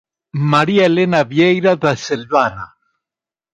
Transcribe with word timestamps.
Maria 0.53 0.85
Helena 0.85 1.21
Vieira 1.31 1.75
da 1.75 1.95
Silvana". 1.95 2.67